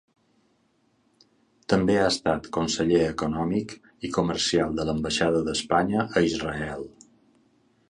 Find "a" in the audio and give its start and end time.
6.23-6.27